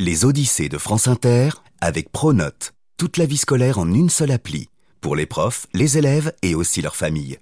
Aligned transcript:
Les 0.00 0.24
Odyssées 0.24 0.68
de 0.68 0.78
France 0.78 1.08
Inter 1.08 1.48
avec 1.80 2.12
Pronote. 2.12 2.72
Toute 2.98 3.16
la 3.16 3.26
vie 3.26 3.36
scolaire 3.36 3.80
en 3.80 3.92
une 3.92 4.10
seule 4.10 4.30
appli. 4.30 4.68
Pour 5.00 5.16
les 5.16 5.26
profs, 5.26 5.66
les 5.74 5.98
élèves 5.98 6.32
et 6.40 6.54
aussi 6.54 6.80
leurs 6.82 6.94
familles. 6.94 7.40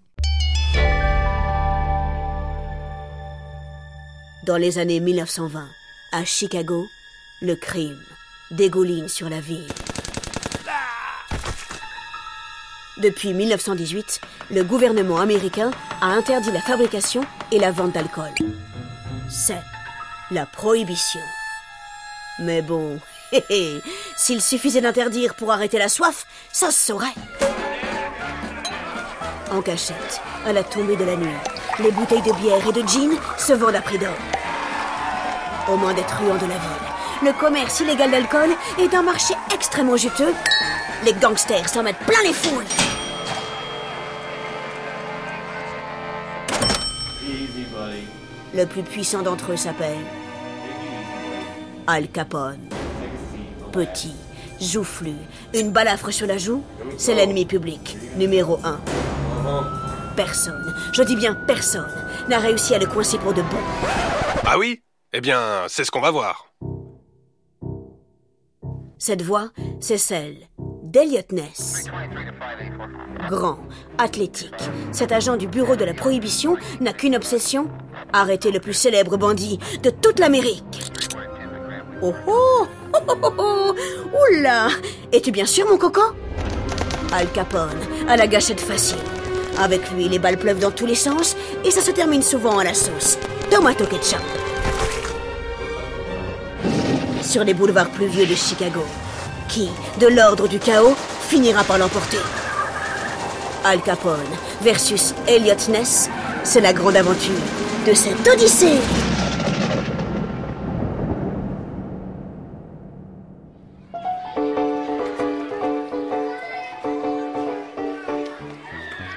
Dans 4.46 4.56
les 4.56 4.79
années 4.79 5.00
1920, 5.00 5.69
à 6.12 6.24
Chicago, 6.24 6.87
le 7.42 7.56
crime 7.56 8.00
dégouline 8.50 9.09
sur 9.09 9.29
la 9.29 9.41
ville. 9.41 9.68
Depuis 13.02 13.34
1918, 13.34 14.23
le 14.50 14.64
gouvernement 14.64 15.18
américain 15.18 15.73
a 16.00 16.07
interdit 16.07 16.52
la 16.52 16.62
fabrication 16.62 17.20
et 17.52 17.59
la 17.59 17.70
vente 17.70 17.93
d'alcool. 17.93 18.32
C'est 19.29 19.61
la 20.30 20.46
prohibition. 20.46 21.20
Mais 22.39 22.61
bon, 22.61 23.00
hé 23.32 23.43
hé, 23.48 23.82
s'il 24.14 24.43
suffisait 24.43 24.83
d'interdire 24.83 25.34
pour 25.34 25.52
arrêter 25.52 25.79
la 25.79 25.88
soif, 25.88 26.27
ça 26.52 26.70
se 26.70 26.87
saurait. 26.87 27.15
En 29.51 29.62
cachette, 29.62 30.20
à 30.45 30.52
la 30.52 30.62
tombée 30.62 30.96
de 30.96 31.05
la 31.05 31.16
nuit, 31.16 31.34
les 31.79 31.91
bouteilles 31.93 32.23
de 32.23 32.33
bière 32.33 32.66
et 32.69 32.73
de 32.73 32.87
gin 32.87 33.16
se 33.38 33.55
vendent 33.55 33.77
à 33.77 33.80
prix 33.80 33.98
d'or. 33.98 34.16
Au 35.69 35.77
moins 35.77 35.95
des 35.95 36.02
truands 36.02 36.37
de 36.37 36.46
la 36.46 36.59
ville, 36.59 37.24
le 37.24 37.33
commerce 37.33 37.80
illégal 37.80 38.10
d'alcool 38.10 38.51
est 38.79 38.95
un 38.95 39.02
marché 39.02 39.32
extrêmement 39.55 39.96
juteux. 39.96 40.34
Les 41.07 41.15
gangsters 41.15 41.71
s'en 41.71 41.82
mettent 41.82 41.96
plein 42.01 42.23
les 42.23 42.34
foules. 42.34 42.65
Le 48.55 48.66
plus 48.66 48.82
puissant 48.82 49.23
d'entre 49.23 49.52
eux 49.52 49.57
s'appelle 49.57 50.05
Al 51.86 52.08
Capone. 52.08 52.68
Petit, 53.72 54.14
joufflu, 54.60 55.12
une 55.54 55.70
balafre 55.70 56.10
sur 56.10 56.26
la 56.26 56.36
joue, 56.36 56.62
c'est 56.98 57.15
l'ennemi 57.15 57.45
public, 57.45 57.96
numéro 58.16 58.59
un. 58.65 58.80
Personne, 60.16 60.74
je 60.93 61.02
dis 61.02 61.15
bien 61.15 61.34
personne, 61.34 61.93
n'a 62.28 62.38
réussi 62.38 62.74
à 62.74 62.78
le 62.78 62.87
coincer 62.87 63.18
pour 63.18 63.34
de 63.34 63.43
bon. 63.43 63.59
Ah 64.44 64.59
oui? 64.59 64.82
Eh 65.12 65.20
bien, 65.20 65.65
c'est 65.69 65.84
ce 65.84 65.91
qu'on 65.91 66.00
va 66.00 66.10
voir. 66.10 66.53
Cette 68.98 69.22
voix, 69.22 69.50
c'est 69.78 69.98
celle 69.98 70.38
d'Eliot 70.82 71.21
Ness. 71.32 71.84
Grand, 73.28 73.59
athlétique, 73.98 74.54
cet 74.91 75.12
agent 75.12 75.37
du 75.37 75.47
bureau 75.47 75.76
de 75.76 75.84
la 75.84 75.94
prohibition 75.94 76.56
n'a 76.81 76.93
qu'une 76.93 77.16
obsession 77.16 77.69
arrêter 78.12 78.50
le 78.50 78.60
plus 78.60 78.75
célèbre 78.75 79.16
bandit 79.16 79.59
de 79.82 79.91
toute 79.91 80.19
l'Amérique. 80.19 80.93
Oh 82.03 82.15
oh 82.27 82.66
oh 82.93 83.15
oh 83.22 83.33
oh 83.39 83.75
Oula 84.12 84.69
Es-tu 85.12 85.31
bien 85.31 85.47
sûr, 85.47 85.66
mon 85.69 85.78
coco? 85.78 86.03
Al 87.12 87.31
Capone, 87.33 87.71
à 88.09 88.16
la 88.16 88.27
gâchette 88.27 88.61
facile. 88.61 88.99
Avec 89.59 89.91
lui, 89.93 90.09
les 90.09 90.19
balles 90.19 90.37
pleuvent 90.37 90.59
dans 90.59 90.71
tous 90.71 90.84
les 90.84 90.94
sens 90.94 91.37
et 91.65 91.71
ça 91.71 91.81
se 91.81 91.91
termine 91.91 92.22
souvent 92.22 92.59
à 92.59 92.65
la 92.65 92.75
sauce. 92.75 93.19
Tomato 93.50 93.87
ketchup. 93.87 94.21
Sur 97.22 97.44
les 97.44 97.55
boulevards 97.55 97.91
pluvieux 97.91 98.27
de 98.27 98.34
Chicago, 98.34 98.84
qui, 99.49 99.71
de 99.99 100.09
l'ordre 100.09 100.49
du 100.49 100.59
chaos, 100.59 100.94
finira 101.28 101.65
par 101.65 101.78
l'emporter 101.78 102.21
Al 103.65 103.81
Capone 103.81 104.21
versus 104.62 105.15
Elliot 105.27 105.71
Ness, 105.71 106.11
c'est 106.44 106.61
la 106.61 106.72
grande 106.72 106.97
aventure 106.97 107.34
de 107.87 107.94
cette 107.94 108.28
odyssée. 108.28 108.78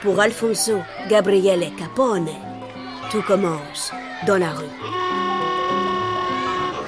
Pour 0.10 0.22
Alfonso 0.22 0.82
Gabriele 1.08 1.72
Capone, 1.78 2.30
tout 3.11 3.22
commence 3.22 3.92
dans 4.26 4.39
la 4.39 4.50
rue. 4.50 4.66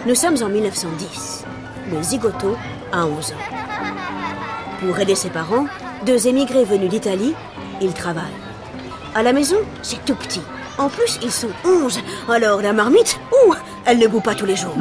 Nous 0.07 0.16
sommes 0.16 0.41
en 0.41 0.50
1910. 0.50 1.45
Le 1.91 2.01
zigoto 2.01 2.57
a 2.91 3.06
11 3.06 3.34
ans. 3.34 3.35
Pour 4.79 4.97
aider 4.97 5.13
ses 5.13 5.29
parents, 5.29 5.68
deux 6.03 6.25
émigrés 6.25 6.66
venus 6.66 6.90
d'Italie, 6.90 7.35
il 7.79 7.94
travaille. 7.94 8.34
À 9.13 9.22
la 9.22 9.34
maison, 9.34 9.57
c'est 9.84 10.03
tout 10.03 10.16
petit. 10.16 10.41
En 10.79 10.90
plus, 10.90 11.19
ils 11.22 11.31
sont 11.31 11.51
11. 11.63 12.00
Alors 12.28 12.63
la 12.63 12.74
marmite, 12.74 13.19
ouh, 13.45 13.53
elle 13.85 14.00
ne 14.00 14.07
goûte 14.07 14.24
pas 14.24 14.34
tous 14.34 14.47
les 14.47 14.56
jours. 14.56 14.78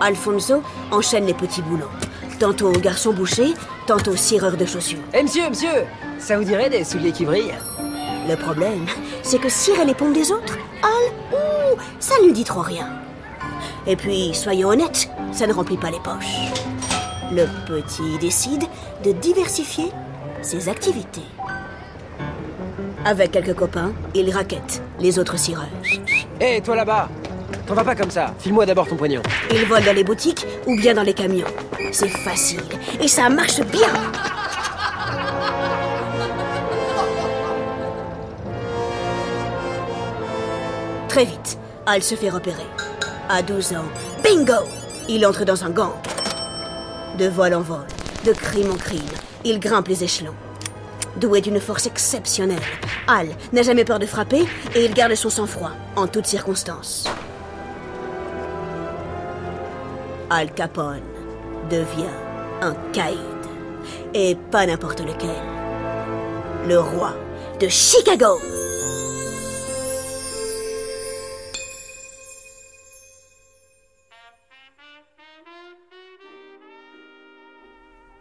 Alfonso 0.00 0.62
enchaîne 0.92 1.26
les 1.26 1.34
petits 1.34 1.62
boulots. 1.62 1.90
Tantôt 2.38 2.70
garçon 2.72 3.14
boucher, 3.14 3.54
tantôt 3.86 4.14
cireur 4.14 4.56
de 4.58 4.66
chaussures. 4.66 4.98
Eh 5.14 5.22
monsieur, 5.22 5.48
monsieur, 5.48 5.86
ça 6.18 6.36
vous 6.36 6.44
dirait 6.44 6.68
des 6.68 6.84
souliers 6.84 7.12
qui 7.12 7.24
brillent? 7.24 7.54
Le 8.28 8.36
problème, 8.36 8.84
c'est 9.22 9.38
que 9.38 9.48
cirer 9.48 9.86
les 9.86 9.94
pompes 9.94 10.12
des 10.12 10.30
autres, 10.30 10.58
Al, 10.82 11.12
ouh, 11.32 11.78
ça 11.98 12.14
ne 12.20 12.26
lui 12.26 12.32
dit 12.34 12.44
trop 12.44 12.60
rien. 12.60 12.88
Et 13.86 13.96
puis, 13.96 14.34
soyons 14.34 14.68
honnêtes, 14.68 15.08
ça 15.32 15.46
ne 15.46 15.52
remplit 15.54 15.78
pas 15.78 15.90
les 15.90 16.00
poches. 16.00 16.52
Le 17.32 17.46
petit 17.66 18.18
décide 18.20 18.64
de 19.02 19.12
diversifier 19.12 19.90
ses 20.42 20.68
activités. 20.68 21.22
Avec 23.04 23.30
quelques 23.30 23.54
copains, 23.54 23.92
il 24.14 24.30
raquette 24.30 24.82
les 24.98 25.18
autres 25.18 25.38
cireurs. 25.38 25.64
Hé, 26.40 26.60
toi 26.60 26.76
là-bas 26.76 27.08
T'en 27.66 27.74
vas 27.74 27.84
pas 27.84 27.96
comme 27.96 28.10
ça. 28.10 28.32
File-moi 28.38 28.64
d'abord 28.64 28.86
ton 28.86 28.94
poignon. 28.94 29.22
Il 29.50 29.64
vole 29.66 29.82
dans 29.82 29.92
les 29.92 30.04
boutiques 30.04 30.46
ou 30.66 30.76
bien 30.76 30.94
dans 30.94 31.02
les 31.02 31.14
camions. 31.14 31.46
C'est 31.90 32.08
facile 32.08 32.62
et 33.00 33.08
ça 33.08 33.28
marche 33.28 33.60
bien. 33.60 33.88
Très 41.08 41.24
vite, 41.24 41.58
Al 41.86 42.02
se 42.02 42.14
fait 42.14 42.30
repérer. 42.30 42.66
À 43.28 43.42
12 43.42 43.72
ans, 43.72 43.84
bingo 44.22 44.64
Il 45.08 45.26
entre 45.26 45.44
dans 45.44 45.64
un 45.64 45.70
gang. 45.70 45.92
De 47.18 47.26
vol 47.26 47.54
en 47.54 47.62
vol, 47.62 47.86
de 48.24 48.32
crime 48.32 48.70
en 48.70 48.76
crime, 48.76 49.00
il 49.44 49.58
grimpe 49.58 49.88
les 49.88 50.04
échelons. 50.04 50.34
Doué 51.16 51.40
d'une 51.40 51.58
force 51.58 51.86
exceptionnelle, 51.86 52.60
Al 53.08 53.28
n'a 53.52 53.62
jamais 53.62 53.84
peur 53.84 53.98
de 53.98 54.06
frapper 54.06 54.44
et 54.74 54.84
il 54.84 54.92
garde 54.92 55.14
son 55.14 55.30
sang-froid 55.30 55.72
en 55.96 56.06
toutes 56.06 56.26
circonstances. 56.26 57.08
Al 60.28 60.52
Capone 60.52 61.02
devient 61.70 62.10
un 62.60 62.74
caïd. 62.92 63.16
Et 64.12 64.34
pas 64.50 64.66
n'importe 64.66 65.00
lequel. 65.00 65.36
Le 66.66 66.80
roi 66.80 67.14
de 67.60 67.68
Chicago. 67.68 68.38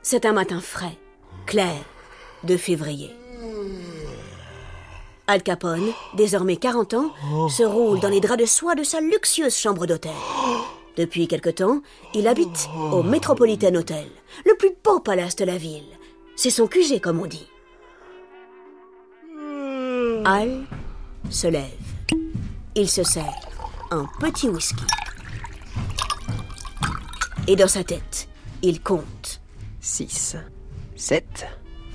C'est 0.04 0.28
un 0.28 0.34
matin 0.34 0.62
frais, 0.62 1.00
clair, 1.48 1.74
de 2.44 2.56
février. 2.56 3.16
Al 5.26 5.42
Capone, 5.42 5.92
désormais 6.14 6.58
40 6.58 6.94
ans, 6.94 7.10
se 7.50 7.64
roule 7.64 8.00
dans 8.00 8.10
les 8.10 8.20
draps 8.20 8.40
de 8.40 8.46
soie 8.46 8.76
de 8.76 8.84
sa 8.84 9.02
luxueuse 9.02 9.58
chambre 9.58 9.88
d'hôtel. 9.88 10.12
Depuis 10.98 11.28
quelque 11.28 11.50
temps, 11.50 11.82
il 12.14 12.28
habite 12.28 12.70
au 12.92 13.04
Metropolitan 13.04 13.76
Hotel, 13.76 14.08
le 14.46 14.56
plus 14.56 14.72
beau 14.84 15.00
palace 15.00 15.36
de 15.36 15.44
la 15.44 15.58
ville. 15.58 15.84
C'est 16.38 16.50
son 16.50 16.68
QG, 16.68 17.02
comme 17.02 17.20
on 17.20 17.26
dit. 17.26 17.48
Al 20.24 20.64
se 21.30 21.48
lève. 21.48 21.70
Il 22.76 22.90
se 22.90 23.04
sert 23.04 23.34
un 23.92 24.06
petit 24.20 24.50
whisky. 24.50 24.84
Et 27.48 27.56
dans 27.56 27.68
sa 27.68 27.84
tête, 27.84 28.28
il 28.62 28.82
compte. 28.82 29.42
6, 29.82 30.38
7, 30.96 31.48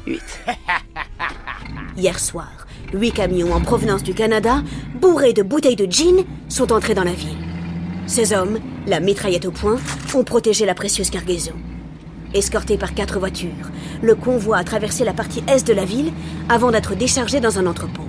8. 0.06 0.22
Hier 1.96 2.18
soir, 2.18 2.66
huit 2.92 3.12
camions 3.12 3.52
en 3.52 3.60
provenance 3.60 4.02
du 4.02 4.14
Canada, 4.14 4.62
bourrés 4.94 5.32
de 5.32 5.42
bouteilles 5.42 5.76
de 5.76 5.90
gin, 5.90 6.24
sont 6.48 6.70
entrés 6.72 6.94
dans 6.94 7.04
la 7.04 7.12
ville. 7.12 7.39
Ces 8.10 8.32
hommes, 8.32 8.58
la 8.88 8.98
mitraillette 8.98 9.44
au 9.44 9.52
poing, 9.52 9.78
ont 10.14 10.24
protégé 10.24 10.66
la 10.66 10.74
précieuse 10.74 11.10
cargaison. 11.10 11.52
Escorté 12.34 12.76
par 12.76 12.92
quatre 12.92 13.20
voitures, 13.20 13.70
le 14.02 14.16
convoi 14.16 14.56
a 14.56 14.64
traversé 14.64 15.04
la 15.04 15.12
partie 15.12 15.44
est 15.46 15.64
de 15.64 15.72
la 15.72 15.84
ville 15.84 16.12
avant 16.48 16.72
d'être 16.72 16.96
déchargé 16.96 17.38
dans 17.38 17.60
un 17.60 17.66
entrepôt. 17.68 18.08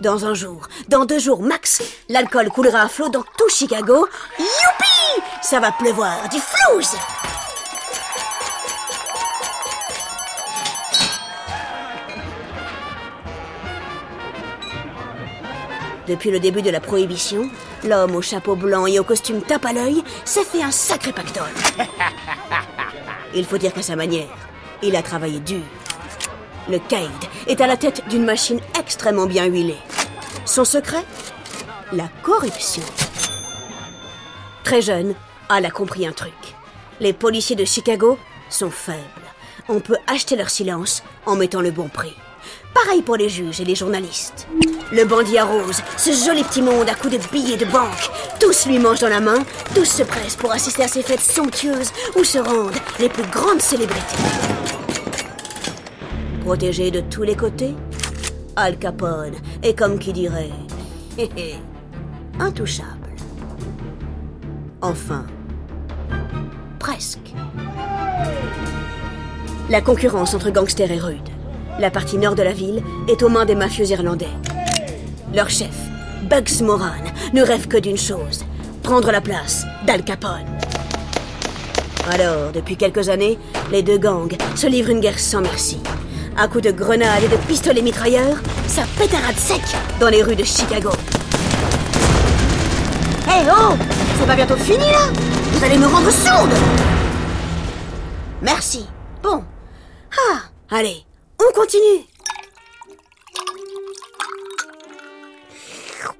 Dans 0.00 0.24
un 0.24 0.32
jour, 0.32 0.68
dans 0.88 1.04
deux 1.04 1.18
jours 1.18 1.42
max, 1.42 1.82
l'alcool 2.08 2.48
coulera 2.48 2.80
à 2.80 2.88
flot 2.88 3.10
dans 3.10 3.24
tout 3.36 3.48
Chicago. 3.50 4.08
Youpi 4.38 5.22
Ça 5.42 5.60
va 5.60 5.70
pleuvoir 5.72 6.26
du 6.30 6.38
flouze 6.38 6.96
Depuis 16.08 16.30
le 16.30 16.40
début 16.40 16.62
de 16.62 16.70
la 16.70 16.80
prohibition, 16.80 17.50
L'homme 17.86 18.16
au 18.16 18.22
chapeau 18.22 18.56
blanc 18.56 18.86
et 18.86 18.98
au 18.98 19.04
costume 19.04 19.42
tape 19.42 19.66
à 19.66 19.72
l'œil 19.72 20.02
s'est 20.24 20.44
fait 20.44 20.62
un 20.62 20.70
sacré 20.70 21.12
pactole. 21.12 21.44
Il 23.34 23.44
faut 23.44 23.58
dire 23.58 23.72
qu'à 23.72 23.82
sa 23.82 23.96
manière, 23.96 24.28
il 24.82 24.96
a 24.96 25.02
travaillé 25.02 25.40
dur. 25.40 25.62
Le 26.68 26.78
Caïd 26.78 27.10
est 27.46 27.60
à 27.60 27.66
la 27.66 27.76
tête 27.76 28.02
d'une 28.08 28.24
machine 28.24 28.60
extrêmement 28.78 29.26
bien 29.26 29.44
huilée. 29.44 29.76
Son 30.44 30.64
secret? 30.64 31.04
La 31.92 32.08
corruption. 32.22 32.82
Très 34.64 34.82
jeune, 34.82 35.14
Al 35.48 35.64
a 35.64 35.70
compris 35.70 36.06
un 36.06 36.12
truc. 36.12 36.32
Les 36.98 37.12
policiers 37.12 37.56
de 37.56 37.64
Chicago 37.64 38.18
sont 38.48 38.70
faibles. 38.70 39.00
On 39.68 39.80
peut 39.80 39.98
acheter 40.06 40.34
leur 40.34 40.50
silence 40.50 41.02
en 41.26 41.36
mettant 41.36 41.60
le 41.60 41.70
bon 41.70 41.88
prix. 41.88 42.16
Pareil 42.74 43.02
pour 43.02 43.16
les 43.16 43.28
juges 43.28 43.60
et 43.60 43.64
les 43.64 43.74
journalistes. 43.74 44.48
Le 44.92 45.04
bandit 45.04 45.36
arrose 45.36 45.82
ce 45.96 46.10
joli 46.12 46.44
petit 46.44 46.62
monde 46.62 46.88
à 46.88 46.94
coups 46.94 47.18
de 47.18 47.32
billets 47.32 47.56
de 47.56 47.64
banque. 47.64 48.08
Tous 48.38 48.66
lui 48.66 48.78
mangent 48.78 49.00
dans 49.00 49.08
la 49.08 49.20
main, 49.20 49.38
tous 49.74 49.84
se 49.84 50.04
pressent 50.04 50.36
pour 50.36 50.52
assister 50.52 50.84
à 50.84 50.88
ces 50.88 51.02
fêtes 51.02 51.20
somptueuses 51.20 51.90
où 52.16 52.22
se 52.22 52.38
rendent 52.38 52.76
les 53.00 53.08
plus 53.08 53.24
grandes 53.24 53.60
célébrités. 53.60 54.16
Protégé 56.44 56.92
de 56.92 57.00
tous 57.00 57.24
les 57.24 57.34
côtés, 57.34 57.74
Al 58.54 58.78
Capone 58.78 59.34
est 59.64 59.76
comme 59.76 59.98
qui 59.98 60.12
dirait 60.12 60.52
intouchable. 62.38 63.10
Enfin, 64.82 65.26
presque. 66.78 67.34
La 69.68 69.80
concurrence 69.80 70.32
entre 70.34 70.50
gangsters 70.50 70.92
est 70.92 71.00
rude. 71.00 71.28
La 71.80 71.90
partie 71.90 72.18
nord 72.18 72.36
de 72.36 72.42
la 72.44 72.52
ville 72.52 72.84
est 73.08 73.24
aux 73.24 73.28
mains 73.28 73.46
des 73.46 73.56
mafieux 73.56 73.86
irlandais. 73.86 74.28
Leur 75.36 75.50
chef, 75.50 75.76
Bugs 76.22 76.64
Moran, 76.64 77.04
ne 77.34 77.42
rêve 77.42 77.68
que 77.68 77.76
d'une 77.76 77.98
chose 77.98 78.42
prendre 78.82 79.12
la 79.12 79.20
place 79.20 79.66
d'Al 79.86 80.02
Capone. 80.02 80.46
Alors, 82.10 82.52
depuis 82.52 82.78
quelques 82.78 83.10
années, 83.10 83.38
les 83.70 83.82
deux 83.82 83.98
gangs 83.98 84.34
se 84.54 84.66
livrent 84.66 84.88
une 84.88 85.00
guerre 85.00 85.18
sans 85.18 85.42
merci. 85.42 85.78
À 86.38 86.48
coups 86.48 86.64
de 86.64 86.70
grenades 86.70 87.22
et 87.22 87.28
de 87.28 87.36
pistolets 87.36 87.82
mitrailleurs, 87.82 88.38
ça 88.66 88.84
pétarade 88.98 89.36
sec 89.36 89.60
dans 90.00 90.08
les 90.08 90.22
rues 90.22 90.36
de 90.36 90.44
Chicago. 90.44 90.92
Hé 93.28 93.42
oh 93.50 93.74
C'est 94.18 94.26
pas 94.26 94.36
bientôt 94.36 94.56
fini 94.56 94.86
là? 94.86 95.12
Vous 95.52 95.62
allez 95.62 95.76
me 95.76 95.86
rendre 95.86 96.10
sourde 96.10 96.54
Merci. 98.40 98.86
Bon. 99.22 99.44
Ah, 100.16 100.38
allez, 100.70 101.04
on 101.38 101.52
continue. 101.52 102.06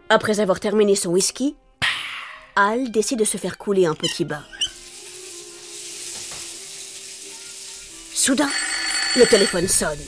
Après 0.08 0.38
avoir 0.38 0.60
terminé 0.60 0.94
son 0.94 1.10
whisky, 1.10 1.56
Al 2.54 2.92
décide 2.92 3.18
de 3.18 3.24
se 3.24 3.38
faire 3.38 3.58
couler 3.58 3.86
un 3.86 3.94
petit 3.94 4.24
bain. 4.24 4.42
Soudain, 8.14 8.48
le 9.16 9.26
téléphone 9.26 9.66
sonne. 9.66 9.98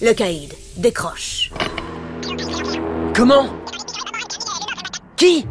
Le 0.00 0.12
caïd 0.14 0.54
décroche. 0.78 1.50
Comment? 3.14 3.54
Qui? 5.16 5.46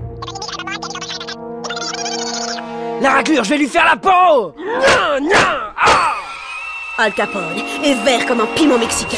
La 3.02 3.12
raclure, 3.12 3.44
je 3.44 3.50
vais 3.52 3.58
lui 3.60 3.68
faire 3.68 3.86
la 3.86 3.96
peau 3.96 4.56
Al 7.04 7.14
Capone 7.14 7.60
est 7.84 7.96
vert 8.06 8.26
comme 8.26 8.40
un 8.40 8.46
piment 8.56 8.78
mexicain. 8.78 9.18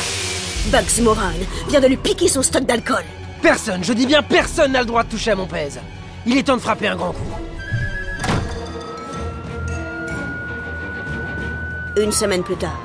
Bugs 0.72 1.04
Moran 1.04 1.34
vient 1.68 1.80
de 1.80 1.86
lui 1.86 1.98
piquer 1.98 2.28
son 2.28 2.42
stock 2.42 2.66
d'alcool. 2.66 3.04
Personne, 3.44 3.84
je 3.84 3.94
dis 3.94 4.08
bien 4.08 4.24
personne 4.24 4.72
n'a 4.72 4.80
le 4.80 4.88
droit 4.88 5.04
de 5.04 5.10
toucher 5.10 5.30
à 5.32 5.36
mon 5.36 5.46
pèse. 5.46 5.80
Il 6.26 6.36
est 6.36 6.42
temps 6.42 6.56
de 6.56 6.62
frapper 6.62 6.88
un 6.88 6.96
grand 6.96 7.12
coup. 7.12 7.30
Une 11.96 12.12
semaine 12.12 12.42
plus 12.42 12.56
tard, 12.56 12.82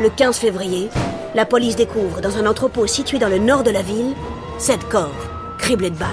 le 0.00 0.08
15 0.08 0.38
février, 0.38 0.88
la 1.34 1.46
police 1.46 1.74
découvre 1.74 2.20
dans 2.20 2.38
un 2.38 2.46
entrepôt 2.46 2.86
situé 2.86 3.18
dans 3.18 3.28
le 3.28 3.38
nord 3.38 3.64
de 3.64 3.72
la 3.72 3.82
ville 3.82 4.14
sept 4.58 4.88
corps 4.88 5.10
criblés 5.58 5.90
de 5.90 5.98
balles. 5.98 6.10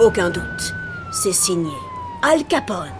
Aucun 0.00 0.28
doute, 0.28 0.74
c'est 1.10 1.32
signé 1.32 1.72
Al 2.22 2.44
Capone. 2.44 2.92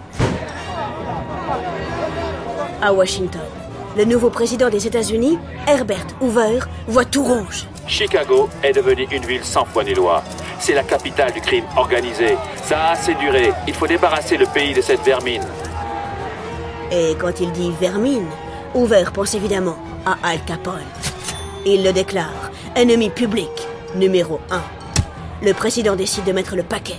À 2.81 2.91
Washington, 2.91 3.41
le 3.96 4.05
nouveau 4.05 4.31
président 4.31 4.69
des 4.69 4.87
États-Unis, 4.87 5.38
Herbert 5.67 6.06
Hoover, 6.20 6.61
voit 6.88 7.05
tout 7.05 7.23
rouge. 7.23 7.67
Chicago 7.87 8.49
est 8.62 8.73
devenue 8.73 9.06
une 9.12 9.25
ville 9.25 9.44
sans 9.44 9.64
foi 9.64 9.85
ni 9.85 9.94
loi. 9.94 10.23
C'est 10.58 10.75
la 10.75 10.82
capitale 10.82 11.32
du 11.32 11.41
crime 11.41 11.64
organisé. 11.76 12.37
Ça 12.64 12.81
a 12.81 12.93
assez 12.93 13.14
duré. 13.14 13.52
Il 13.69 13.75
faut 13.75 13.87
débarrasser 13.87 14.37
le 14.37 14.46
pays 14.46 14.75
de 14.75 14.81
cette 14.81 15.02
vermine. 15.02 15.43
Et 16.91 17.14
quand 17.19 17.41
il 17.41 17.52
dit 17.52 17.73
vermine, 17.81 18.26
Hoover 18.75 19.05
pense 19.12 19.35
évidemment 19.35 19.76
à 20.06 20.17
Al 20.23 20.44
Capone. 20.44 20.81
Il 21.67 21.85
le 21.85 21.93
déclare 21.93 22.50
ennemi 22.75 23.11
public 23.11 23.50
numéro 23.94 24.40
un. 24.50 24.62
Le 25.43 25.52
président 25.52 25.94
décide 25.94 26.25
de 26.25 26.32
mettre 26.32 26.56
le 26.56 26.62
paquet. 26.62 26.99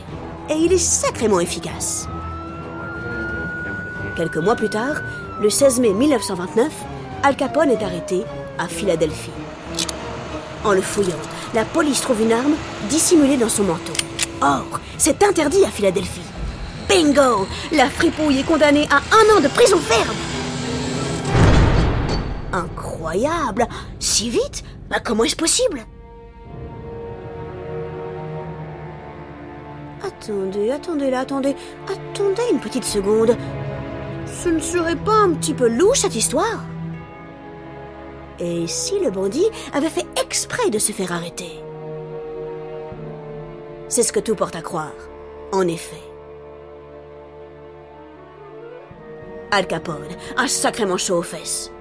Et 0.49 0.53
il 0.53 0.71
est 0.71 0.77
sacrément 0.77 1.39
efficace. 1.39 2.07
Quelques 4.15 4.37
mois 4.37 4.55
plus 4.55 4.69
tard, 4.69 5.01
le 5.41 5.49
16 5.49 5.79
mai 5.81 5.93
1929, 5.93 6.71
Al 7.23 7.35
Capone 7.35 7.71
est 7.71 7.83
arrêté 7.83 8.23
à 8.57 8.67
Philadelphie. 8.67 9.31
En 10.63 10.71
le 10.71 10.81
fouillant, 10.81 11.15
la 11.53 11.65
police 11.65 12.01
trouve 12.01 12.21
une 12.21 12.31
arme 12.31 12.55
dissimulée 12.89 13.37
dans 13.37 13.49
son 13.49 13.63
manteau. 13.63 13.93
Or, 14.41 14.79
c'est 14.97 15.23
interdit 15.23 15.63
à 15.65 15.69
Philadelphie. 15.69 16.21
Bingo 16.87 17.47
La 17.71 17.89
fripouille 17.89 18.39
est 18.39 18.43
condamnée 18.43 18.87
à 18.91 18.97
un 18.97 19.37
an 19.37 19.41
de 19.41 19.47
prison 19.47 19.77
ferme 19.79 20.15
Incroyable 22.53 23.67
Si 23.99 24.29
vite 24.29 24.63
Bah 24.89 24.97
comment 25.03 25.23
est-ce 25.23 25.35
possible? 25.35 25.81
Attendez, 30.05 30.71
attendez 30.71 31.09
là, 31.09 31.21
attendez, 31.21 31.55
attendez 31.87 32.43
une 32.51 32.59
petite 32.59 32.85
seconde. 32.85 33.35
Ce 34.45 34.49
ne 34.51 34.59
serait 34.59 34.95
pas 34.95 35.23
un 35.23 35.31
petit 35.31 35.55
peu 35.55 35.67
louche 35.67 36.01
cette 36.01 36.15
histoire 36.15 36.63
Et 38.37 38.67
si 38.67 38.99
le 38.99 39.09
bandit 39.09 39.47
avait 39.73 39.89
fait 39.89 40.05
exprès 40.21 40.69
de 40.69 40.77
se 40.77 40.91
faire 40.91 41.11
arrêter? 41.11 41.49
C'est 43.89 44.03
ce 44.03 44.13
que 44.13 44.19
tout 44.19 44.35
porte 44.35 44.55
à 44.55 44.61
croire, 44.61 44.93
en 45.51 45.67
effet. 45.67 46.03
Al 49.49 49.65
Capone 49.65 50.15
a 50.37 50.47
sacrément 50.47 50.97
chaud 50.97 51.17
aux 51.17 51.23
fesses. 51.23 51.71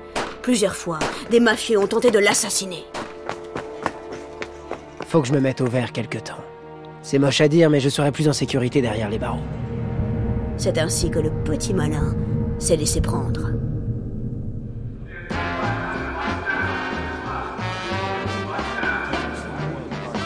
Plusieurs 0.40 0.74
fois, 0.74 1.00
des 1.30 1.40
mafieux 1.40 1.78
ont 1.78 1.86
tenté 1.86 2.10
de 2.10 2.18
l'assassiner. 2.18 2.86
Faut 5.06 5.20
que 5.20 5.28
je 5.28 5.34
me 5.34 5.40
mette 5.40 5.60
au 5.60 5.66
vert 5.66 5.92
quelque 5.92 6.16
temps. 6.16 6.42
C'est 7.02 7.18
moche 7.18 7.42
à 7.42 7.48
dire, 7.48 7.68
mais 7.68 7.80
je 7.80 7.90
serai 7.90 8.10
plus 8.10 8.26
en 8.26 8.32
sécurité 8.32 8.80
derrière 8.80 9.10
les 9.10 9.18
barreaux. 9.18 9.44
C'est 10.56 10.78
ainsi 10.78 11.10
que 11.10 11.18
le 11.18 11.30
petit 11.44 11.74
malin 11.74 12.14
s'est 12.58 12.76
laissé 12.76 13.00
prendre. 13.00 13.50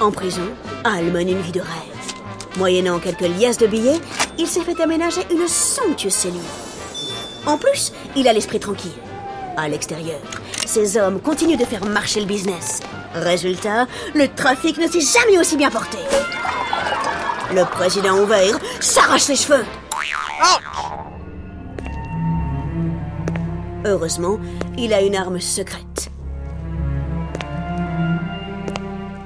En 0.00 0.12
prison, 0.12 0.42
Al 0.84 1.10
mène 1.10 1.28
une 1.28 1.40
vie 1.40 1.52
de 1.52 1.60
rêve. 1.60 2.56
Moyennant 2.56 2.98
quelques 2.98 3.20
liasses 3.20 3.58
de 3.58 3.66
billets, 3.66 4.00
il 4.38 4.46
s'est 4.46 4.60
fait 4.60 4.80
aménager 4.80 5.22
une 5.30 5.48
somptueuse 5.48 6.12
cellule. 6.12 6.40
En 7.46 7.58
plus, 7.58 7.92
il 8.14 8.28
a 8.28 8.32
l'esprit 8.32 8.60
tranquille. 8.60 8.92
À 9.56 9.68
l'extérieur, 9.68 10.20
ces 10.66 10.96
hommes 10.96 11.20
continuent 11.20 11.58
de 11.58 11.64
faire 11.64 11.84
marcher 11.84 12.20
le 12.20 12.26
business. 12.26 12.80
Résultat, 13.14 13.86
le 14.14 14.28
trafic 14.28 14.78
ne 14.78 14.86
s'est 14.86 15.00
jamais 15.00 15.38
aussi 15.38 15.56
bien 15.56 15.70
porté. 15.70 15.98
Le 17.52 17.64
président 17.64 18.20
ouvert 18.20 18.58
s'arrache 18.80 19.28
les 19.28 19.36
cheveux. 19.36 19.64
Heureusement, 23.88 24.38
il 24.76 24.92
a 24.92 25.00
une 25.00 25.16
arme 25.16 25.40
secrète. 25.40 26.10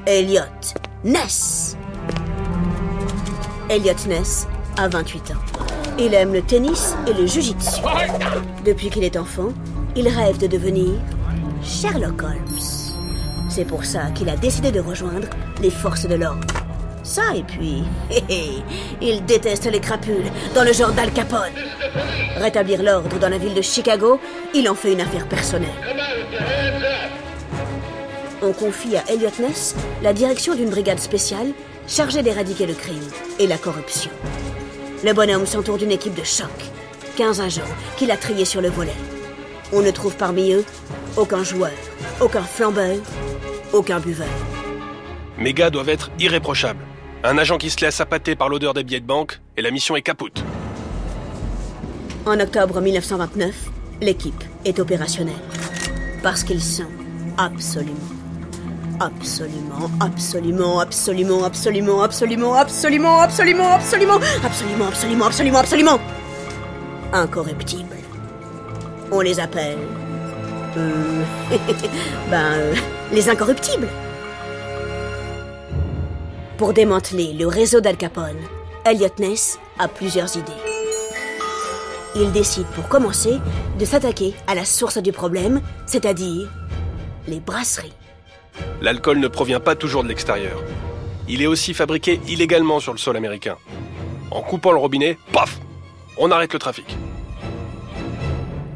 Elliot 0.06 0.42
Ness. 1.02 1.76
Elliot 3.68 4.06
Ness 4.06 4.46
a 4.76 4.86
28 4.86 5.32
ans. 5.32 5.40
Il 5.98 6.14
aime 6.14 6.32
le 6.32 6.42
tennis 6.42 6.94
et 7.08 7.12
le 7.12 7.26
jujitsu. 7.26 7.82
Depuis 8.64 8.88
qu'il 8.88 9.02
est 9.02 9.16
enfant, 9.16 9.48
il 9.96 10.06
rêve 10.06 10.38
de 10.38 10.46
devenir 10.46 10.92
Sherlock 11.64 12.22
Holmes. 12.22 12.60
C'est 13.48 13.64
pour 13.64 13.84
ça 13.84 14.12
qu'il 14.14 14.28
a 14.28 14.36
décidé 14.36 14.70
de 14.70 14.78
rejoindre 14.78 15.26
les 15.60 15.70
forces 15.70 16.06
de 16.06 16.14
l'ordre. 16.14 16.46
Ça 17.02 17.34
et 17.34 17.42
puis, 17.42 17.82
hé 18.12 18.22
hé, 18.32 18.62
il 19.00 19.24
déteste 19.24 19.68
les 19.68 19.80
crapules 19.80 20.30
dans 20.54 20.62
le 20.62 20.72
genre 20.72 20.92
d'Al 20.92 21.12
Capone. 21.12 21.50
Rétablir 22.36 22.82
l'ordre 22.82 23.18
dans 23.18 23.28
la 23.28 23.38
ville 23.38 23.54
de 23.54 23.62
Chicago, 23.62 24.20
il 24.54 24.68
en 24.68 24.74
fait 24.74 24.92
une 24.92 25.00
affaire 25.00 25.26
personnelle. 25.28 25.68
on 28.42 28.52
confie 28.52 28.96
à 28.96 29.04
Elliot 29.08 29.30
Ness 29.38 29.74
la 30.02 30.12
direction 30.12 30.54
d'une 30.54 30.68
brigade 30.70 30.98
spéciale 30.98 31.52
chargée 31.86 32.22
d'éradiquer 32.22 32.66
le 32.66 32.74
crime 32.74 33.08
et 33.38 33.46
la 33.46 33.56
corruption. 33.56 34.10
Le 35.04 35.12
bonhomme 35.12 35.46
s'entoure 35.46 35.78
d'une 35.78 35.92
équipe 35.92 36.14
de 36.14 36.24
choc, 36.24 36.50
15 37.16 37.40
agents 37.40 37.62
qu'il 37.96 38.10
a 38.10 38.16
triés 38.16 38.44
sur 38.44 38.60
le 38.60 38.68
volet. 38.68 38.96
On 39.72 39.80
ne 39.80 39.90
trouve 39.90 40.16
parmi 40.16 40.52
eux 40.52 40.64
aucun 41.16 41.44
joueur, 41.44 41.72
aucun 42.20 42.42
flambeur, 42.42 42.96
aucun 43.72 44.00
buveur. 44.00 44.28
Mes 45.38 45.54
gars 45.54 45.70
doivent 45.70 45.88
être 45.88 46.10
irréprochables. 46.18 46.84
Un 47.24 47.38
agent 47.38 47.58
qui 47.58 47.70
se 47.70 47.80
laisse 47.84 48.00
appâter 48.00 48.34
par 48.34 48.48
l'odeur 48.48 48.74
des 48.74 48.84
billets 48.84 49.00
de 49.00 49.06
banque 49.06 49.40
et 49.56 49.62
la 49.62 49.70
mission 49.70 49.96
est 49.96 50.02
capoute. 50.02 50.42
En 52.24 52.38
octobre 52.38 52.80
1929, 52.80 53.52
l'équipe 54.00 54.44
est 54.64 54.78
opérationnelle. 54.78 55.34
Parce 56.22 56.44
qu'ils 56.44 56.62
sont 56.62 56.84
absolument, 57.36 57.98
absolument, 59.00 59.90
absolument, 59.98 60.78
absolument, 60.78 61.44
absolument, 61.44 62.00
absolument, 62.04 62.54
absolument, 62.54 63.18
absolument, 63.18 63.72
absolument, 63.72 64.20
absolument, 64.44 64.86
absolument, 64.86 65.26
absolument, 65.26 65.58
absolument, 65.58 65.98
incorruptibles. 67.12 67.96
On 69.10 69.20
les 69.20 69.40
appelle... 69.40 69.78
Euh, 70.76 71.24
ben, 72.30 72.52
euh, 72.52 72.74
les 73.12 73.28
incorruptibles. 73.28 73.88
Pour 76.56 76.72
démanteler 76.72 77.32
le 77.32 77.48
réseau 77.48 77.80
d'Al 77.80 77.96
Capone, 77.96 78.38
Elliot 78.84 79.08
Ness 79.18 79.58
a 79.80 79.88
plusieurs 79.88 80.36
idées. 80.36 80.61
Il 82.14 82.30
décide 82.30 82.66
pour 82.74 82.88
commencer 82.88 83.38
de 83.78 83.84
s'attaquer 83.84 84.34
à 84.46 84.54
la 84.54 84.64
source 84.64 84.98
du 84.98 85.12
problème, 85.12 85.62
c'est-à-dire 85.86 86.48
les 87.26 87.40
brasseries. 87.40 87.94
L'alcool 88.82 89.18
ne 89.18 89.28
provient 89.28 89.60
pas 89.60 89.74
toujours 89.74 90.02
de 90.02 90.08
l'extérieur. 90.08 90.62
Il 91.28 91.40
est 91.40 91.46
aussi 91.46 91.72
fabriqué 91.72 92.20
illégalement 92.28 92.80
sur 92.80 92.92
le 92.92 92.98
sol 92.98 93.16
américain. 93.16 93.56
En 94.30 94.42
coupant 94.42 94.72
le 94.72 94.78
robinet, 94.78 95.16
paf 95.32 95.58
On 96.18 96.30
arrête 96.30 96.52
le 96.52 96.58
trafic. 96.58 96.96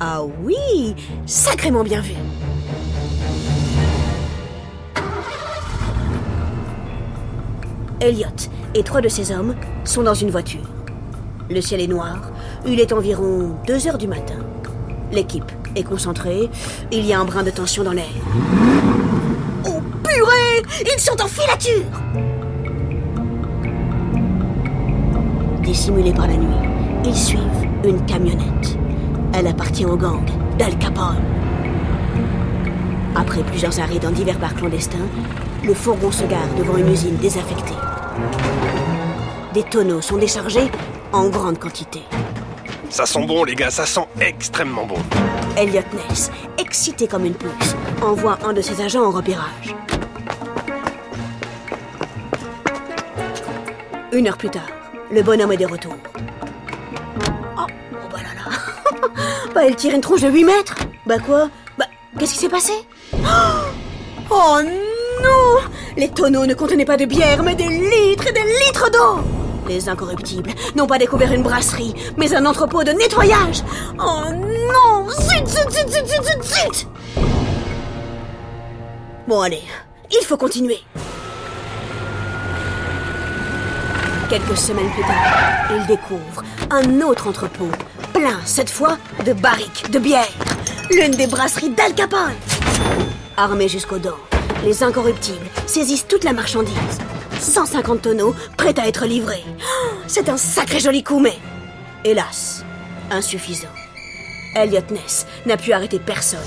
Ah 0.01 0.23
oui, 0.43 0.95
sacrément 1.27 1.83
bien 1.83 2.01
vu. 2.01 2.15
Elliot 8.01 8.27
et 8.75 8.83
trois 8.83 9.01
de 9.01 9.09
ses 9.09 9.33
hommes 9.33 9.55
sont 9.85 10.03
dans 10.03 10.15
une 10.15 10.31
voiture. 10.31 10.69
Le 11.49 11.61
ciel 11.61 11.81
est 11.81 11.87
noir, 11.87 12.31
il 12.67 12.81
est 12.81 12.93
environ 12.93 13.57
2 13.67 13.89
heures 13.89 13.99
du 13.99 14.09
matin. 14.09 14.35
L'équipe 15.13 15.51
est 15.77 15.85
concentrée, 15.85 16.51
il 16.91 17.07
y 17.07 17.13
a 17.13 17.21
un 17.21 17.25
brin 17.25 17.43
de 17.43 17.51
tension 17.51 17.85
dans 17.85 17.93
l'air. 17.93 18.05
Oh 19.67 19.81
purée 20.03 20.63
Ils 20.81 21.01
sont 21.01 21.21
en 21.23 21.29
filature 21.29 21.85
Dissimulés 25.63 26.13
par 26.13 26.27
la 26.27 26.37
nuit, 26.37 26.69
ils 27.05 27.15
suivent 27.15 27.41
une 27.85 28.05
camionnette. 28.07 28.79
Elle 29.33 29.47
appartient 29.47 29.87
au 29.87 29.97
gang 29.97 30.25
d'Al 30.59 30.77
Capone. 30.79 31.23
Après 33.15 33.43
plusieurs 33.43 33.79
arrêts 33.81 33.99
dans 33.99 34.11
divers 34.11 34.39
bars 34.39 34.55
clandestins, 34.55 34.99
le 35.65 35.75
fourgon 35.75 36.11
se 36.11 36.25
gare 36.25 36.49
devant 36.59 36.77
une 36.77 36.91
usine 36.91 37.17
désaffectée. 37.17 37.75
Des 39.55 39.63
tonneaux 39.65 40.01
sont 40.01 40.19
déchargés 40.19 40.71
en 41.13 41.29
grande 41.29 41.59
quantité. 41.59 42.03
Ça 42.91 43.05
sent 43.05 43.27
bon, 43.27 43.45
les 43.45 43.55
gars, 43.55 43.71
ça 43.71 43.85
sent 43.85 44.07
extrêmement 44.21 44.87
bon. 44.87 44.97
Elliot 45.57 45.83
Ness, 46.09 46.31
excité 46.59 47.07
comme 47.07 47.25
une 47.25 47.35
pousse, 47.35 47.75
envoie 48.03 48.39
un 48.45 48.53
de 48.53 48.61
ses 48.61 48.81
agents 48.81 49.05
en 49.05 49.11
repérage. 49.11 49.75
Une 54.13 54.29
heure 54.29 54.37
plus 54.37 54.51
tard, 54.51 54.69
le 55.11 55.23
bonhomme 55.23 55.53
est 55.53 55.57
de 55.57 55.67
retour. 55.67 55.97
Oh, 57.59 57.67
oh 57.67 58.09
bah 58.11 58.19
là 58.19 58.35
là. 58.35 59.03
bah, 59.55 59.67
il 59.67 59.77
tire 59.77 59.95
une 59.95 60.01
tronche 60.01 60.23
de 60.23 60.31
8 60.31 60.45
mètres. 60.45 60.77
Bah 61.07 61.19
quoi? 61.19 61.51
Bah, 61.77 61.87
qu'est-ce 62.19 62.35
qui 62.35 62.39
s'est 62.41 62.49
passé? 62.49 62.73
Oh 64.29 64.59
non 65.23 65.71
Les 65.97 66.09
tonneaux 66.09 66.47
ne 66.47 66.55
contenaient 66.55 66.85
pas 66.85 66.97
de 66.97 67.05
bière, 67.05 67.45
mais 67.45 67.55
des 67.55 67.69
litres 67.69 68.27
et 68.27 68.33
des 68.33 68.43
litres 68.67 68.91
d'eau 68.91 69.36
les 69.69 69.89
incorruptibles 69.89 70.51
n'ont 70.75 70.87
pas 70.87 70.99
découvert 70.99 71.33
une 71.33 71.43
brasserie, 71.43 71.95
mais 72.17 72.35
un 72.35 72.47
entrepôt 72.47 72.85
de 72.85 72.93
nettoyage. 72.93 73.63
Oh 73.99 74.23
non 74.33 75.09
Zut, 75.09 75.47
zut, 75.47 75.71
zut, 75.71 75.89
zut, 75.89 76.07
zut, 76.07 76.23
zut, 76.25 76.43
zut 76.45 76.89
Bon 79.27 79.41
allez, 79.41 79.63
il 80.11 80.25
faut 80.25 80.37
continuer. 80.37 80.79
Quelques 84.29 84.57
semaines 84.57 84.91
plus 84.91 85.03
tard, 85.03 85.71
ils 85.71 85.87
découvrent 85.87 86.43
un 86.71 87.01
autre 87.01 87.29
entrepôt, 87.29 87.69
plein 88.13 88.41
cette 88.45 88.71
fois 88.71 88.99
de 89.25 89.33
barriques 89.33 89.91
de 89.91 89.99
bière. 89.99 90.27
L'une 90.91 91.13
des 91.13 91.27
brasseries 91.27 91.71
d'Al 91.71 91.95
Capone. 91.95 92.35
Armés 93.37 93.69
jusqu'aux 93.69 93.99
dents, 93.99 94.19
les 94.65 94.83
incorruptibles 94.83 95.47
saisissent 95.67 96.07
toute 96.09 96.25
la 96.25 96.33
marchandise 96.33 96.99
150 97.41 98.03
tonneaux 98.03 98.35
prêts 98.57 98.79
à 98.79 98.87
être 98.87 99.07
livrés. 99.07 99.45
C'est 100.07 100.29
un 100.29 100.37
sacré 100.37 100.81
joli 100.81 101.03
coup, 101.03 101.21
mais 101.21 101.37
hélas, 102.05 102.65
insuffisant. 103.11 103.69
Elliot 104.55 104.81
Ness 104.91 105.27
n'a 105.45 105.57
pu 105.57 105.73
arrêter 105.73 105.99
personne. 105.99 106.41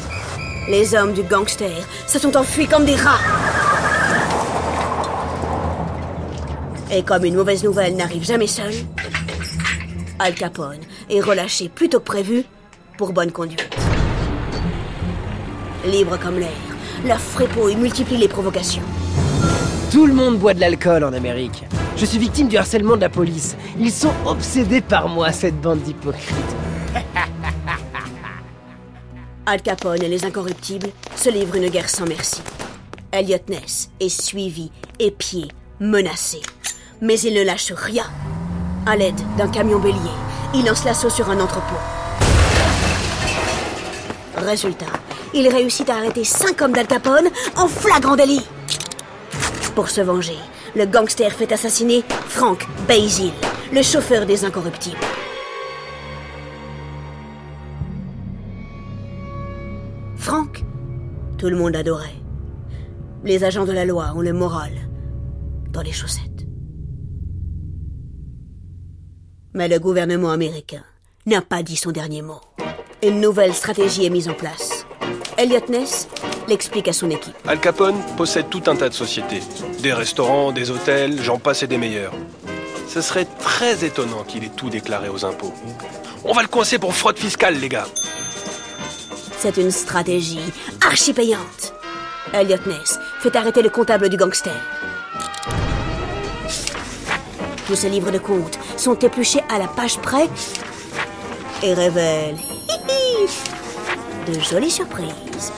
Les 0.70 0.96
hommes 0.96 1.14
du 1.14 1.24
gangster 1.24 1.86
se 2.08 2.20
sont 2.20 2.36
enfuis 2.36 2.68
comme 2.68 2.86
des 2.86 2.96
rats. 2.96 3.20
Et 6.92 7.04
comme 7.04 7.26
une 7.26 7.36
mauvaise 7.36 7.64
nouvelle 7.64 7.96
n'arrive 7.96 8.26
jamais 8.26 8.48
seule, 8.48 8.74
Al 10.18 10.34
Capone 10.34 10.80
est 11.10 11.22
relâché 11.22 11.70
plus 11.70 11.88
tôt 11.88 12.00
que 12.00 12.06
prévu 12.06 12.44
pour 12.98 13.14
bonne 13.14 13.32
conduite. 13.32 13.70
Libre 15.86 16.18
comme 16.20 16.40
l'air, 16.40 16.50
la 17.06 17.18
frépouille 17.18 17.76
multiplie 17.76 18.18
les 18.18 18.28
provocations. 18.28 18.84
Tout 19.92 20.06
le 20.06 20.14
monde 20.14 20.38
boit 20.38 20.54
de 20.54 20.60
l'alcool 20.60 21.04
en 21.04 21.14
Amérique. 21.14 21.64
Je 21.98 22.06
suis 22.06 22.20
victime 22.20 22.48
du 22.48 22.58
harcèlement 22.58 22.96
de 22.96 23.02
la 23.02 23.10
police. 23.10 23.58
Ils 23.80 23.92
sont 23.92 24.14
obsédés 24.24 24.82
par 24.82 25.10
moi, 25.10 25.32
cette 25.32 25.60
bande 25.60 25.82
d'hypocrites. 25.82 26.36
Al 29.48 29.64
Capone 29.64 30.04
et 30.04 30.08
les 30.08 30.26
incorruptibles 30.26 30.90
se 31.16 31.32
livrent 31.32 31.56
une 31.56 31.70
guerre 31.70 31.90
sans 31.90 32.06
merci. 32.06 32.44
Elliot 33.12 33.40
Ness 33.50 33.90
est 34.00 34.10
suivi, 34.10 34.72
épié, 35.00 35.48
menacé. 35.80 36.40
Mais 37.02 37.20
il 37.22 37.34
ne 37.34 37.42
lâche 37.44 37.72
rien. 37.72 38.06
À 38.86 38.96
l'aide 38.96 39.20
d'un 39.40 39.48
camion 39.48 39.80
bélier, 39.80 39.98
il 40.54 40.66
lance 40.66 40.86
l'assaut 40.86 41.10
sur 41.10 41.32
un 41.32 41.40
entrepôt. 41.40 41.80
Résultat, 44.38 44.86
il 45.34 45.48
réussit 45.48 45.90
à 45.90 45.96
arrêter 45.96 46.24
cinq 46.24 46.62
hommes 46.62 46.74
d'Al 46.74 46.86
Capone 46.86 47.30
en 47.58 47.68
flagrant 47.68 48.16
délit. 48.16 48.46
Pour 49.80 49.88
se 49.90 50.02
venger, 50.02 50.36
le 50.76 50.86
gangster 50.86 51.32
fait 51.32 51.54
assassiner 51.54 52.04
Frank 52.28 52.68
Basil, 52.86 53.32
le 53.72 53.82
chauffeur 53.82 54.26
des 54.26 54.44
incorruptibles. 54.44 54.98
Frank, 60.18 60.66
tout 61.38 61.48
le 61.48 61.56
monde 61.56 61.78
adorait. 61.78 62.20
Les 63.24 63.46
agents 63.46 63.64
de 63.64 63.72
la 63.72 63.86
loi 63.86 64.12
ont 64.18 64.22
le 64.22 64.34
moral 64.34 64.74
dans 65.72 65.82
les 65.82 65.94
chaussettes. 65.94 66.46
Mais 69.54 69.70
le 69.70 69.80
gouvernement 69.80 70.32
américain 70.32 70.84
n'a 71.26 71.42
pas 71.42 71.64
dit 71.64 71.78
son 71.78 71.94
dernier 71.94 72.22
mot. 72.22 72.42
Une 73.02 73.22
nouvelle 73.22 73.54
stratégie 73.54 74.06
est 74.06 74.10
mise 74.10 74.28
en 74.28 74.34
place. 74.34 74.86
Elliot 75.38 75.70
Ness 75.70 76.10
l'explique 76.50 76.88
à 76.88 76.94
son 76.94 77.10
équipe. 77.10 77.36
Al 77.48 77.60
Capone 77.60 78.02
possède 78.18 78.50
tout 78.50 78.64
un 78.68 78.76
tas 78.76 78.90
de 78.90 78.94
sociétés. 78.94 79.42
Des 79.80 79.94
restaurants, 79.94 80.52
des 80.52 80.72
hôtels, 80.72 81.22
j'en 81.22 81.38
passe 81.38 81.64
et 81.64 81.68
des 81.68 81.78
meilleurs. 81.78 82.14
Ce 82.88 83.02
serait 83.02 83.28
très 83.40 83.86
étonnant 83.86 84.24
qu'il 84.24 84.44
ait 84.44 84.52
tout 84.56 84.70
déclaré 84.70 85.10
aux 85.10 85.24
impôts. 85.24 85.54
On 86.26 86.34
va 86.34 86.42
le 86.42 86.48
coincer 86.48 86.80
pour 86.80 86.94
fraude 86.96 87.18
fiscale, 87.18 87.60
les 87.60 87.70
gars. 87.70 87.88
C'est 89.38 89.58
une 89.58 89.72
stratégie 89.72 90.52
archi 90.86 91.14
payante. 91.14 91.74
Elliot 92.34 92.58
Ness 92.66 93.00
fait 93.22 93.36
arrêter 93.36 93.62
le 93.62 93.70
comptable 93.70 94.10
du 94.10 94.18
gangster. 94.18 94.54
Tous 97.68 97.76
ces 97.76 97.90
livres 97.90 98.12
de 98.12 98.18
comptes 98.18 98.60
sont 98.76 98.96
épluchés 98.96 99.42
à 99.50 99.60
la 99.60 99.68
page 99.68 99.98
près 100.00 100.28
et 101.64 101.74
révèlent 101.74 102.38
de 104.28 104.40
jolies 104.40 104.72
surprises. 104.72 105.54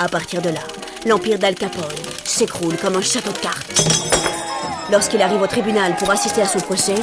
À 0.00 0.08
partir 0.08 0.40
de 0.40 0.50
là, 0.50 0.60
l'empire 1.06 1.40
d'Al 1.40 1.56
Capone 1.56 1.82
s'écroule 2.22 2.76
comme 2.76 2.94
un 2.94 3.00
château 3.00 3.32
de 3.32 3.38
cartes. 3.38 3.82
Lorsqu'il 4.92 5.20
arrive 5.20 5.42
au 5.42 5.46
tribunal 5.48 5.96
pour 5.96 6.08
assister 6.08 6.40
à 6.40 6.46
son 6.46 6.60
procès, 6.60 6.94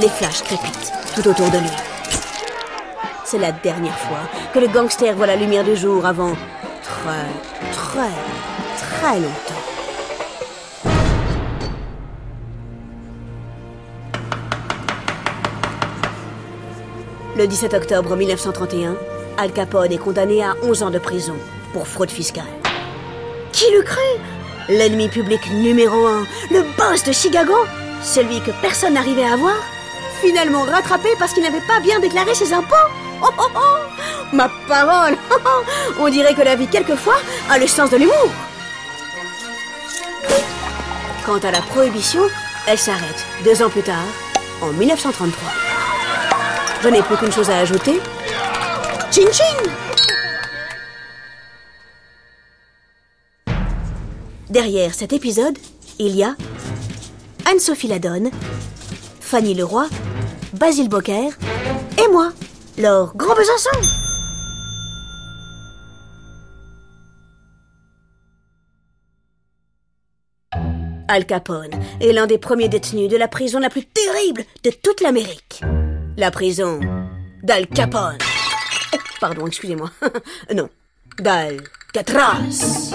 les 0.00 0.08
flashs 0.08 0.42
crépitent 0.44 0.92
tout 1.16 1.28
autour 1.28 1.50
de 1.50 1.58
lui. 1.58 1.70
C'est 3.24 3.38
la 3.38 3.50
dernière 3.50 3.98
fois 3.98 4.20
que 4.52 4.60
le 4.60 4.68
gangster 4.68 5.16
voit 5.16 5.26
la 5.26 5.34
lumière 5.34 5.64
du 5.64 5.74
jour 5.74 6.06
avant 6.06 6.36
très, 6.84 7.26
très, 7.72 8.14
très 8.78 9.18
longtemps. 9.18 9.54
Le 17.36 17.48
17 17.48 17.74
octobre 17.74 18.14
1931, 18.14 18.94
Al 19.38 19.52
Capone 19.52 19.90
est 19.90 19.98
condamné 19.98 20.44
à 20.44 20.54
11 20.62 20.84
ans 20.84 20.90
de 20.90 21.00
prison 21.00 21.34
pour 21.74 21.88
fraude 21.88 22.10
fiscale. 22.10 22.44
Qui 23.52 23.64
le 23.72 23.82
cru 23.82 24.00
L'ennemi 24.68 25.08
public 25.08 25.40
numéro 25.50 26.06
un, 26.06 26.24
le 26.50 26.62
boss 26.78 27.02
de 27.04 27.12
Chicago, 27.12 27.54
celui 28.02 28.40
que 28.40 28.52
personne 28.62 28.94
n'arrivait 28.94 29.26
à 29.26 29.36
voir, 29.36 29.56
finalement 30.22 30.62
rattrapé 30.62 31.10
parce 31.18 31.34
qu'il 31.34 31.42
n'avait 31.42 31.66
pas 31.66 31.80
bien 31.80 31.98
déclaré 32.00 32.34
ses 32.34 32.52
impôts? 32.54 32.88
Oh, 33.22 33.28
oh, 33.38 33.48
oh 33.56 34.32
Ma 34.32 34.48
parole 34.68 35.16
On 36.00 36.08
dirait 36.08 36.34
que 36.34 36.42
la 36.42 36.54
vie, 36.54 36.68
quelquefois, 36.68 37.16
a 37.50 37.58
le 37.58 37.66
sens 37.66 37.90
de 37.90 37.96
l'humour. 37.96 38.30
Quant 41.26 41.38
à 41.38 41.50
la 41.50 41.60
prohibition, 41.60 42.22
elle 42.66 42.78
s'arrête 42.78 43.26
deux 43.44 43.62
ans 43.62 43.68
plus 43.68 43.82
tard, 43.82 44.06
en 44.62 44.68
1933. 44.68 45.48
Je 46.82 46.88
n'ai 46.88 47.02
plus 47.02 47.16
qu'une 47.16 47.32
chose 47.32 47.50
à 47.50 47.58
ajouter. 47.58 48.00
Chin 49.10 49.30
chin 49.32 49.83
Derrière 54.54 54.94
cet 54.94 55.12
épisode, 55.12 55.58
il 55.98 56.14
y 56.14 56.22
a 56.22 56.36
Anne-Sophie 57.44 57.88
Ladonne, 57.88 58.30
Fanny 59.18 59.52
Leroy, 59.52 59.88
Basile 60.52 60.88
Bocquer 60.88 61.30
et 61.98 62.12
moi, 62.12 62.32
Laure 62.78 63.16
Gros 63.16 63.34
Besançon. 63.34 63.70
Al 71.08 71.26
Capone 71.26 71.72
est 72.00 72.12
l'un 72.12 72.28
des 72.28 72.38
premiers 72.38 72.68
détenus 72.68 73.08
de 73.08 73.16
la 73.16 73.26
prison 73.26 73.58
la 73.58 73.70
plus 73.70 73.84
terrible 73.84 74.44
de 74.62 74.70
toute 74.70 75.00
l'Amérique. 75.00 75.62
La 76.16 76.30
prison 76.30 76.78
d'Al 77.42 77.66
Capone. 77.66 78.18
Pardon, 79.20 79.48
excusez-moi. 79.48 79.90
non, 80.54 80.68
d'Alcatraz. 81.18 82.94